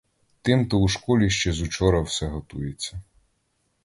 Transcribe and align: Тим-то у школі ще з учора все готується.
Тим-то 0.41 0.79
у 0.79 0.87
школі 0.87 1.29
ще 1.29 1.53
з 1.53 1.61
учора 1.61 2.01
все 2.01 2.27
готується. 2.27 3.01